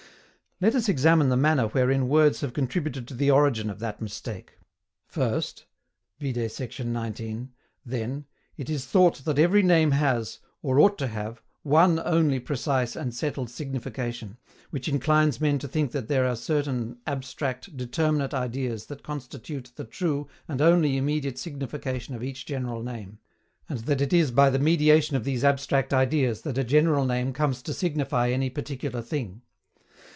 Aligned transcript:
Let 0.63 0.75
us 0.75 0.87
examine 0.87 1.29
the 1.29 1.37
manner 1.37 1.69
wherein 1.69 2.07
words 2.07 2.41
have 2.41 2.53
contributed 2.53 3.07
to 3.07 3.15
the 3.15 3.31
origin 3.31 3.67
of 3.71 3.79
that 3.79 3.99
mistake. 3.99 4.59
First 5.07 5.65
[Vide 6.19 6.51
sect. 6.51 6.73
xix.] 6.75 7.21
then, 7.83 8.25
it 8.57 8.69
is 8.69 8.85
thought 8.85 9.25
that 9.25 9.39
every 9.39 9.63
name 9.63 9.89
has, 9.89 10.37
or 10.61 10.79
ought 10.79 10.99
to 10.99 11.07
have, 11.07 11.41
ONE 11.63 11.97
ONLY 11.97 12.39
precise 12.41 12.95
and 12.95 13.11
settled 13.11 13.49
signification, 13.49 14.37
which 14.69 14.87
inclines 14.87 15.41
men 15.41 15.57
to 15.57 15.67
think 15.67 15.93
there 15.93 16.27
are 16.27 16.35
certain 16.35 16.99
ABSTRACT, 17.07 17.75
DETERMINATE 17.75 18.31
IDEAS 18.35 18.85
that 18.85 19.01
constitute 19.01 19.71
the 19.77 19.83
true 19.85 20.27
and 20.47 20.61
only 20.61 20.95
immediate 20.95 21.39
signification 21.39 22.13
of 22.13 22.21
each 22.21 22.45
general 22.45 22.83
name; 22.83 23.17
and 23.67 23.79
that 23.79 23.99
it 23.99 24.13
is 24.13 24.29
by 24.29 24.51
the 24.51 24.59
mediation 24.59 25.17
of 25.17 25.23
these 25.23 25.43
abstract 25.43 25.91
ideas 25.91 26.43
that 26.43 26.59
a 26.59 26.63
general 26.63 27.05
name 27.07 27.33
comes 27.33 27.63
to 27.63 27.73
signify 27.73 28.29
any 28.29 28.51
particular 28.51 29.01
thing. 29.01 29.41